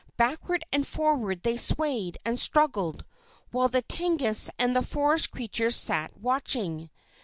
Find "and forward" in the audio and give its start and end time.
0.73-1.43